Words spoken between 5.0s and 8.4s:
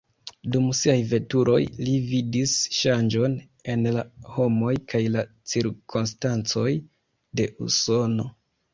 la cirkonstancoj de Usono.